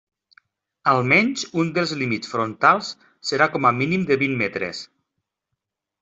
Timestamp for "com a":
3.57-3.73